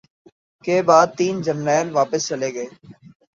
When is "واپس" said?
1.97-2.21